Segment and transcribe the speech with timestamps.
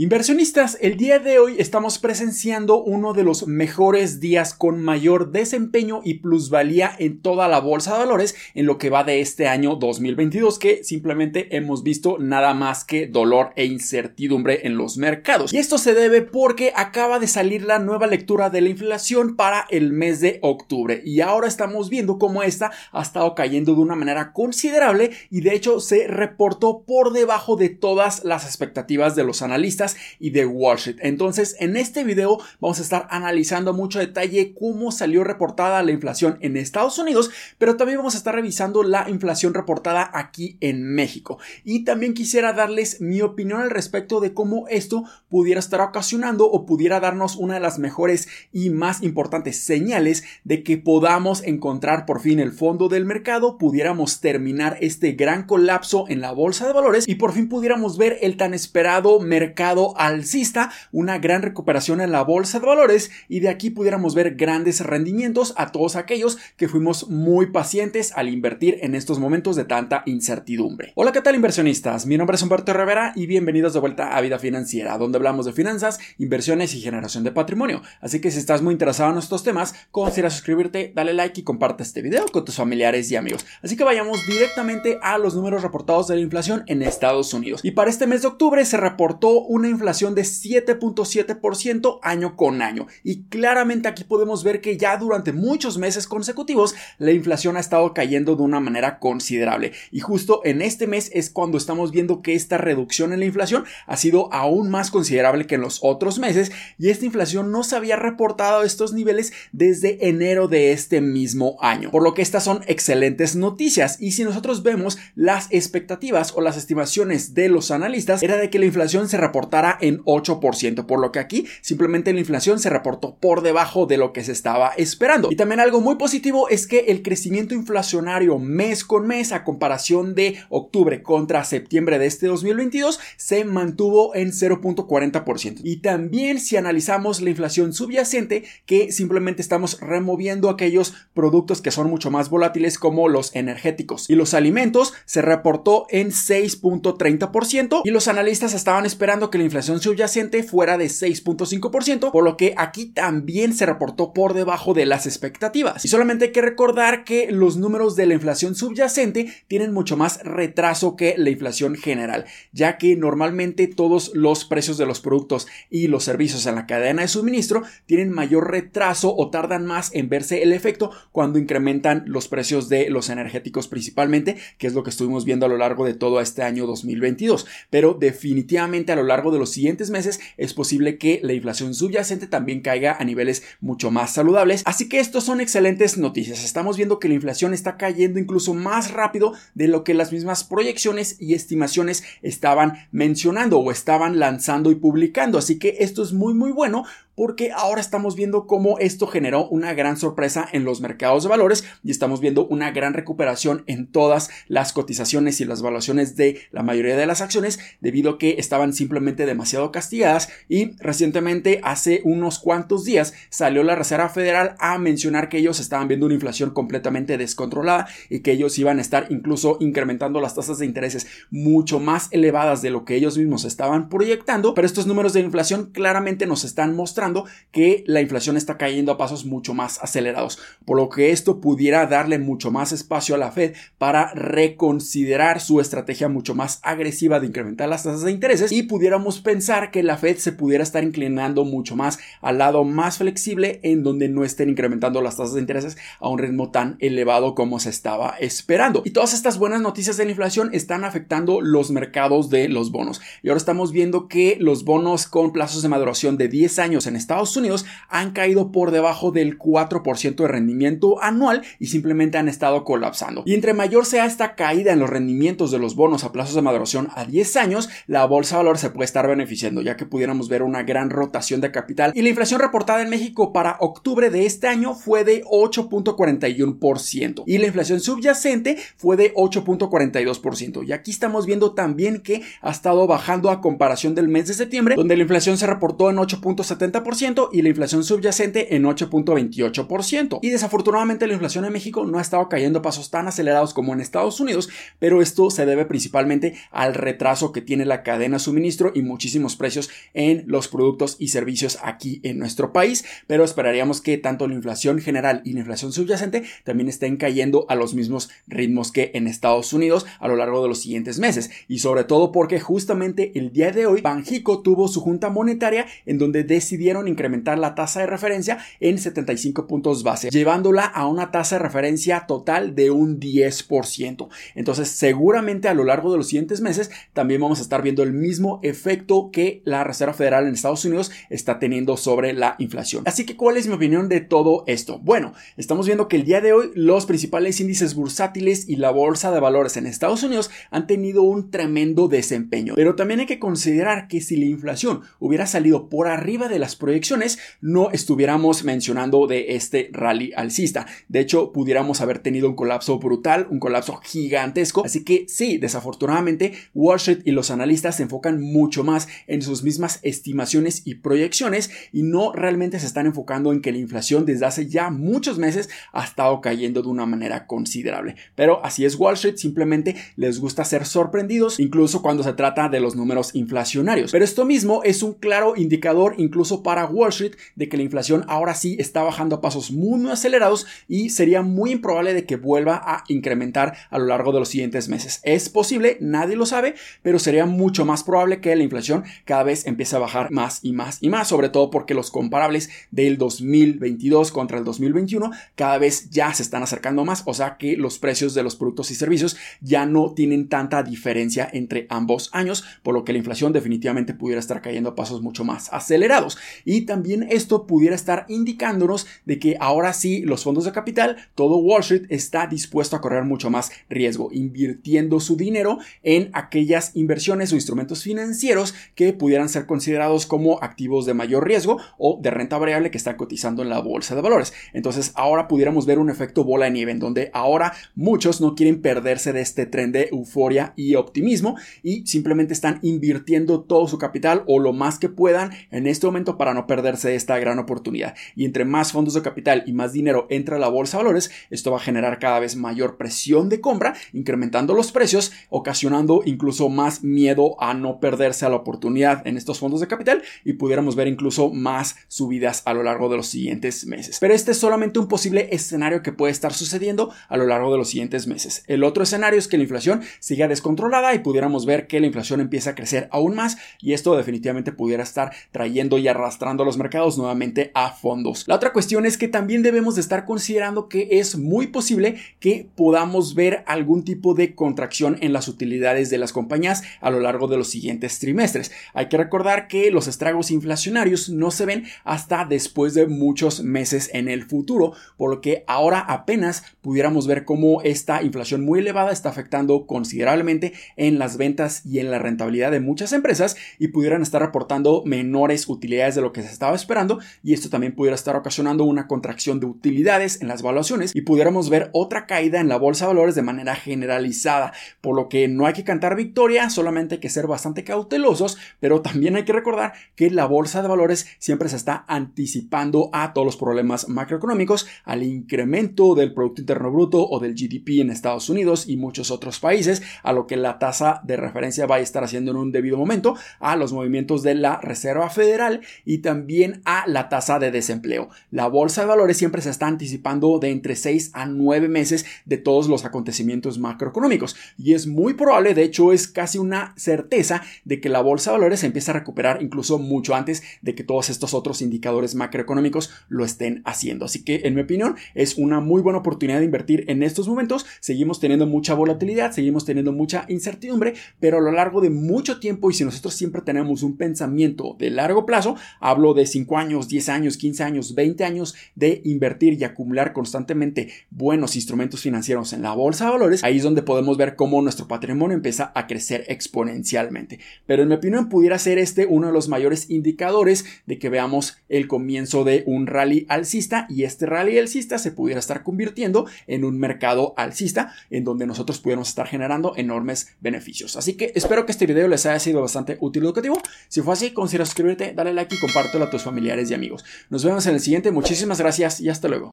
[0.00, 6.02] Inversionistas, el día de hoy estamos presenciando uno de los mejores días con mayor desempeño
[6.04, 9.74] y plusvalía en toda la bolsa de valores en lo que va de este año
[9.74, 15.52] 2022 que simplemente hemos visto nada más que dolor e incertidumbre en los mercados.
[15.52, 19.66] Y esto se debe porque acaba de salir la nueva lectura de la inflación para
[19.68, 23.96] el mes de octubre y ahora estamos viendo cómo esta ha estado cayendo de una
[23.96, 29.42] manera considerable y de hecho se reportó por debajo de todas las expectativas de los
[29.42, 29.87] analistas
[30.18, 30.98] y de Wall Street.
[31.00, 36.38] Entonces, en este video vamos a estar analizando mucho detalle cómo salió reportada la inflación
[36.40, 41.38] en Estados Unidos, pero también vamos a estar revisando la inflación reportada aquí en México.
[41.64, 46.66] Y también quisiera darles mi opinión al respecto de cómo esto pudiera estar ocasionando o
[46.66, 52.20] pudiera darnos una de las mejores y más importantes señales de que podamos encontrar por
[52.20, 57.08] fin el fondo del mercado, pudiéramos terminar este gran colapso en la bolsa de valores
[57.08, 62.22] y por fin pudiéramos ver el tan esperado mercado alcista, una gran recuperación en la
[62.22, 67.08] bolsa de valores y de aquí pudiéramos ver grandes rendimientos a todos aquellos que fuimos
[67.08, 70.92] muy pacientes al invertir en estos momentos de tanta incertidumbre.
[70.94, 72.06] Hola, ¿qué tal inversionistas?
[72.06, 75.52] Mi nombre es Humberto Rivera y bienvenidos de vuelta a Vida Financiera, donde hablamos de
[75.52, 77.82] finanzas, inversiones y generación de patrimonio.
[78.00, 81.82] Así que si estás muy interesado en estos temas, considera suscribirte, dale like y comparte
[81.82, 83.46] este video con tus familiares y amigos.
[83.62, 87.60] Así que vayamos directamente a los números reportados de la inflación en Estados Unidos.
[87.64, 92.86] Y para este mes de octubre se reportó una inflación de 7.7% año con año.
[93.02, 97.92] Y claramente aquí podemos ver que ya durante muchos meses consecutivos la inflación ha estado
[97.92, 99.72] cayendo de una manera considerable.
[99.90, 103.64] Y justo en este mes es cuando estamos viendo que esta reducción en la inflación
[103.86, 106.52] ha sido aún más considerable que en los otros meses.
[106.78, 111.56] Y esta inflación no se había reportado a estos niveles desde enero de este mismo
[111.60, 111.90] año.
[111.90, 114.00] Por lo que estas son excelentes noticias.
[114.00, 118.58] Y si nosotros vemos las expectativas o las estimaciones de los analistas, era de que
[118.58, 119.47] la inflación se reportara
[119.80, 124.12] en 8%, por lo que aquí simplemente la inflación se reportó por debajo de lo
[124.12, 125.28] que se estaba esperando.
[125.30, 130.14] Y también algo muy positivo es que el crecimiento inflacionario mes con mes a comparación
[130.14, 135.60] de octubre contra septiembre de este 2022 se mantuvo en 0.40%.
[135.64, 141.88] Y también si analizamos la inflación subyacente, que simplemente estamos removiendo aquellos productos que son
[141.88, 148.08] mucho más volátiles como los energéticos y los alimentos, se reportó en 6.30% y los
[148.08, 153.54] analistas estaban esperando que la inflación subyacente fuera de 6.5%, por lo que aquí también
[153.54, 155.84] se reportó por debajo de las expectativas.
[155.84, 160.22] Y solamente hay que recordar que los números de la inflación subyacente tienen mucho más
[160.22, 165.86] retraso que la inflación general, ya que normalmente todos los precios de los productos y
[165.86, 170.42] los servicios en la cadena de suministro tienen mayor retraso o tardan más en verse
[170.42, 175.24] el efecto cuando incrementan los precios de los energéticos principalmente, que es lo que estuvimos
[175.24, 177.46] viendo a lo largo de todo este año 2022.
[177.70, 182.26] Pero definitivamente a lo largo de los siguientes meses es posible que la inflación subyacente
[182.26, 184.62] también caiga a niveles mucho más saludables.
[184.64, 186.44] Así que estos son excelentes noticias.
[186.44, 190.44] Estamos viendo que la inflación está cayendo incluso más rápido de lo que las mismas
[190.44, 195.38] proyecciones y estimaciones estaban mencionando o estaban lanzando y publicando.
[195.38, 196.84] Así que esto es muy muy bueno
[197.18, 201.64] porque ahora estamos viendo cómo esto generó una gran sorpresa en los mercados de valores
[201.82, 206.62] y estamos viendo una gran recuperación en todas las cotizaciones y las valuaciones de la
[206.62, 212.38] mayoría de las acciones debido a que estaban simplemente demasiado castigadas y recientemente hace unos
[212.38, 217.18] cuantos días salió la Reserva Federal a mencionar que ellos estaban viendo una inflación completamente
[217.18, 222.06] descontrolada y que ellos iban a estar incluso incrementando las tasas de intereses mucho más
[222.12, 226.44] elevadas de lo que ellos mismos estaban proyectando, pero estos números de inflación claramente nos
[226.44, 227.07] están mostrando
[227.52, 231.86] que la inflación está cayendo a pasos mucho más acelerados, por lo que esto pudiera
[231.86, 237.26] darle mucho más espacio a la Fed para reconsiderar su estrategia mucho más agresiva de
[237.26, 241.44] incrementar las tasas de intereses y pudiéramos pensar que la Fed se pudiera estar inclinando
[241.44, 245.76] mucho más al lado más flexible en donde no estén incrementando las tasas de intereses
[246.00, 248.82] a un ritmo tan elevado como se estaba esperando.
[248.84, 253.00] Y todas estas buenas noticias de la inflación están afectando los mercados de los bonos.
[253.22, 256.96] Y ahora estamos viendo que los bonos con plazos de maduración de 10 años en
[256.98, 262.64] Estados Unidos han caído por debajo del 4% de rendimiento anual y simplemente han estado
[262.64, 263.22] colapsando.
[263.24, 266.42] Y entre mayor sea esta caída en los rendimientos de los bonos a plazos de
[266.42, 270.28] maduración a 10 años, la bolsa de valor se puede estar beneficiando, ya que pudiéramos
[270.28, 271.92] ver una gran rotación de capital.
[271.94, 277.38] Y la inflación reportada en México para octubre de este año fue de 8.41% y
[277.38, 280.66] la inflación subyacente fue de 8.42%.
[280.66, 284.74] Y aquí estamos viendo también que ha estado bajando a comparación del mes de septiembre,
[284.76, 290.18] donde la inflación se reportó en 8.70% 8.90% y la inflación subyacente en 8.28%.
[290.22, 293.72] Y desafortunadamente la inflación en México no ha estado cayendo a pasos tan acelerados como
[293.72, 294.48] en Estados Unidos,
[294.78, 299.70] pero esto se debe principalmente al retraso que tiene la cadena suministro y muchísimos precios
[299.94, 304.80] en los productos y servicios aquí en nuestro país, pero esperaríamos que tanto la inflación
[304.80, 309.52] general y la inflación subyacente también estén cayendo a los mismos ritmos que en Estados
[309.52, 313.52] Unidos a lo largo de los siguientes meses y sobre todo porque justamente el día
[313.52, 318.38] de hoy Banjico tuvo su junta monetaria en donde decidieron incrementar la tasa de referencia
[318.60, 324.08] en 75 puntos base, llevándola a una tasa de referencia total de un 10%.
[324.34, 327.92] Entonces, seguramente a lo largo de los siguientes meses también vamos a estar viendo el
[327.92, 332.84] mismo efecto que la Reserva Federal en Estados Unidos está teniendo sobre la inflación.
[332.86, 334.78] Así que, ¿cuál es mi opinión de todo esto?
[334.78, 339.10] Bueno, estamos viendo que el día de hoy los principales índices bursátiles y la bolsa
[339.10, 342.54] de valores en Estados Unidos han tenido un tremendo desempeño.
[342.56, 346.56] Pero también hay que considerar que si la inflación hubiera salido por arriba de las
[346.58, 350.66] proyecciones, no estuviéramos mencionando de este rally alcista.
[350.88, 354.64] De hecho, pudiéramos haber tenido un colapso brutal, un colapso gigantesco.
[354.64, 359.42] Así que sí, desafortunadamente, Wall Street y los analistas se enfocan mucho más en sus
[359.42, 364.26] mismas estimaciones y proyecciones y no realmente se están enfocando en que la inflación desde
[364.26, 367.96] hace ya muchos meses ha estado cayendo de una manera considerable.
[368.14, 372.60] Pero así es Wall Street, simplemente les gusta ser sorprendidos, incluso cuando se trata de
[372.60, 373.92] los números inflacionarios.
[373.92, 378.04] Pero esto mismo es un claro indicador incluso para Wall Street de que la inflación
[378.08, 382.60] ahora sí está bajando a pasos muy acelerados y sería muy improbable de que vuelva
[382.64, 385.00] a incrementar a lo largo de los siguientes meses.
[385.02, 389.46] Es posible, nadie lo sabe, pero sería mucho más probable que la inflación cada vez
[389.46, 394.10] empiece a bajar más y más y más, sobre todo porque los comparables del 2022
[394.12, 398.14] contra el 2021 cada vez ya se están acercando más, o sea que los precios
[398.14, 402.84] de los productos y servicios ya no tienen tanta diferencia entre ambos años, por lo
[402.84, 406.18] que la inflación definitivamente pudiera estar cayendo a pasos mucho más acelerados.
[406.44, 411.38] Y también esto pudiera estar indicándonos de que ahora sí los fondos de capital, todo
[411.38, 417.32] Wall Street está dispuesto a correr mucho más riesgo, invirtiendo su dinero en aquellas inversiones
[417.32, 422.38] o instrumentos financieros que pudieran ser considerados como activos de mayor riesgo o de renta
[422.38, 424.32] variable que están cotizando en la bolsa de valores.
[424.52, 428.60] Entonces ahora pudiéramos ver un efecto bola de nieve en donde ahora muchos no quieren
[428.60, 434.24] perderse de este tren de euforia y optimismo y simplemente están invirtiendo todo su capital
[434.26, 437.94] o lo más que puedan en este momento para no perderse esta gran oportunidad.
[438.14, 441.10] Y entre más fondos de capital y más dinero entra a la bolsa de valores,
[441.30, 446.48] esto va a generar cada vez mayor presión de compra, incrementando los precios, ocasionando incluso
[446.48, 450.76] más miedo a no perderse a la oportunidad en estos fondos de capital y pudiéramos
[450.76, 453.98] ver incluso más subidas a lo largo de los siguientes meses.
[454.00, 457.58] Pero este es solamente un posible escenario que puede estar sucediendo a lo largo de
[457.58, 458.44] los siguientes meses.
[458.46, 462.20] El otro escenario es que la inflación siga descontrolada y pudiéramos ver que la inflación
[462.20, 466.58] empieza a crecer aún más y esto definitivamente pudiera estar trayendo y arrastrando a los
[466.58, 468.24] mercados nuevamente a fondos.
[468.26, 472.48] La otra cuestión es que también debemos de estar considerando que es muy posible que
[472.54, 477.28] podamos ver algún tipo de contracción en las utilidades de las compañías a lo largo
[477.28, 478.50] de los siguientes trimestres.
[478.74, 483.90] Hay que recordar que los estragos inflacionarios no se ven hasta después de muchos meses
[483.92, 488.92] en el futuro, por lo que ahora apenas pudiéramos ver cómo esta inflación muy elevada
[488.92, 494.02] está afectando considerablemente en las ventas y en la rentabilidad de muchas empresas y pudieran
[494.02, 498.16] estar reportando menores utilidades de lo que se estaba esperando y esto también pudiera estar
[498.16, 502.56] ocasionando una contracción de utilidades en las valuaciones y pudiéramos ver otra caída en la
[502.56, 506.96] bolsa de valores de manera generalizada, por lo que no hay que cantar victoria, solamente
[506.96, 511.06] hay que ser bastante cautelosos, pero también hay que recordar que la bolsa de valores
[511.18, 517.08] siempre se está anticipando a todos los problemas macroeconómicos, al incremento del Producto Interno Bruto
[517.08, 521.00] o del GDP en Estados Unidos y muchos otros países, a lo que la tasa
[521.04, 524.60] de referencia va a estar haciendo en un debido momento, a los movimientos de la
[524.60, 528.08] Reserva Federal y también a la tasa de desempleo.
[528.30, 532.38] La bolsa de valores siempre se está anticipando de entre 6 a 9 meses de
[532.38, 537.80] todos los acontecimientos macroeconómicos y es muy probable, de hecho es casi una certeza de
[537.80, 541.10] que la bolsa de valores se empieza a recuperar incluso mucho antes de que todos
[541.10, 544.04] estos otros indicadores macroeconómicos lo estén haciendo.
[544.04, 547.66] Así que en mi opinión es una muy buena oportunidad de invertir en estos momentos.
[547.80, 552.70] Seguimos teniendo mucha volatilidad, seguimos teniendo mucha incertidumbre, pero a lo largo de mucho tiempo
[552.70, 555.56] y si nosotros siempre tenemos un pensamiento de largo plazo,
[555.88, 560.88] hablo de 5 años, 10 años, 15 años, 20 años de invertir y acumular constantemente
[561.10, 564.86] buenos instrumentos financieros en la bolsa de valores, ahí es donde podemos ver cómo nuestro
[564.86, 567.38] patrimonio empieza a crecer exponencialmente.
[567.66, 571.58] Pero en mi opinión pudiera ser este uno de los mayores indicadores de que veamos
[571.68, 576.64] el comienzo de un rally alcista y este rally alcista se pudiera estar convirtiendo en
[576.64, 580.96] un mercado alcista en donde nosotros pudiéramos estar generando enormes beneficios.
[580.96, 583.60] Así que espero que este video les haya sido bastante útil y educativo.
[583.88, 587.04] Si fue así, considera suscribirte, darle like y compártelo a tus familiares y amigos.
[587.28, 589.50] Nos vemos en el siguiente, muchísimas gracias y hasta luego.